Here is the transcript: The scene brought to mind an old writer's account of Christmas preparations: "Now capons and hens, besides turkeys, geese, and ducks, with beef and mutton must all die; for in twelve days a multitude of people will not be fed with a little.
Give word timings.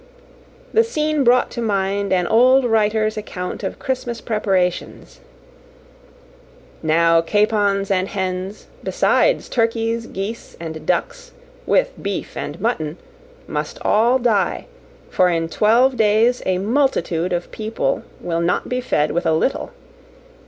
The 0.73 0.83
scene 0.83 1.23
brought 1.23 1.51
to 1.51 1.61
mind 1.61 2.11
an 2.11 2.25
old 2.25 2.65
writer's 2.65 3.17
account 3.17 3.61
of 3.61 3.77
Christmas 3.77 4.19
preparations: 4.19 5.19
"Now 6.81 7.21
capons 7.21 7.91
and 7.91 8.07
hens, 8.07 8.65
besides 8.81 9.47
turkeys, 9.47 10.07
geese, 10.07 10.57
and 10.59 10.87
ducks, 10.87 11.33
with 11.67 11.93
beef 12.01 12.35
and 12.35 12.59
mutton 12.59 12.97
must 13.47 13.77
all 13.83 14.17
die; 14.17 14.65
for 15.11 15.29
in 15.29 15.47
twelve 15.47 15.97
days 15.97 16.41
a 16.47 16.57
multitude 16.57 17.31
of 17.31 17.51
people 17.51 18.01
will 18.21 18.41
not 18.41 18.67
be 18.67 18.81
fed 18.81 19.11
with 19.11 19.27
a 19.27 19.33
little. 19.33 19.69